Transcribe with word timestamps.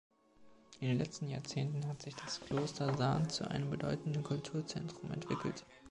In 0.79 0.87
den 0.87 0.97
letzten 0.97 1.27
Jahrzehnten 1.27 1.85
hat 1.85 2.01
sich 2.01 2.15
das 2.15 2.39
Kloster 2.41 2.97
Saarn 2.97 3.29
zu 3.29 3.47
einem 3.51 3.69
bedeutenden 3.69 4.23
Kulturzentrum 4.23 5.11
entwickelt. 5.11 5.63